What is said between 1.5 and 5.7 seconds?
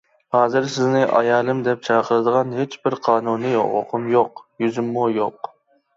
دەپ چاقىرىدىغان ھېچبىر قانۇنىي ھوقۇقۇم يوق، يۈزۈممۇ يوق!